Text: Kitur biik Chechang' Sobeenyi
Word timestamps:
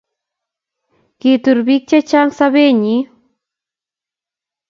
Kitur 1.19 1.57
biik 1.67 1.83
Chechang' 1.89 2.35
Sobeenyi 2.37 2.97